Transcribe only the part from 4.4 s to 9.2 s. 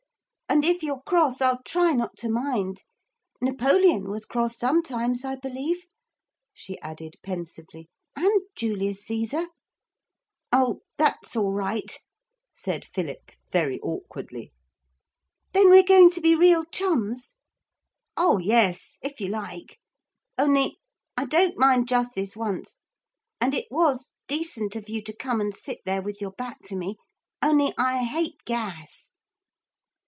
sometimes, I believe,' she added pensively, 'and Julius